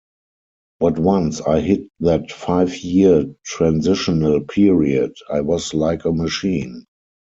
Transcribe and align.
But 0.79 0.97
once 0.97 1.41
I 1.41 1.59
hit 1.59 1.87
that 1.99 2.31
five-year 2.31 3.35
transitional 3.43 4.41
period, 4.43 5.13
I 5.31 5.41
was 5.41 5.75
like 5.75 6.05
a 6.05 6.11
machine. 6.11 6.85